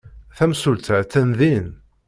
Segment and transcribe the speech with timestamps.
[0.37, 1.67] Tamsulta attan din.